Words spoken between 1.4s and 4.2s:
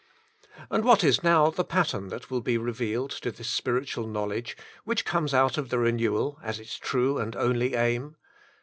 the pattern that will be re vealed to this spiritual